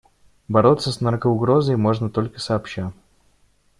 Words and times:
Бороться 0.47 0.91
с 0.91 0.99
наркоугрозой 0.99 1.75
можно 1.75 2.09
только 2.09 2.39
сообща. 2.39 2.91